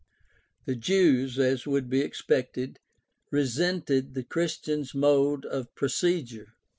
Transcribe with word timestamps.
The 0.65 0.75
Jews, 0.75 1.37
as 1.37 1.67
would 1.67 1.87
be 1.87 2.01
expected, 2.01 2.79
resented 3.29 4.15
the 4.15 4.23
Christians' 4.23 4.95
mode 4.95 5.45
of 5.45 5.75
procedure. 5.75 6.55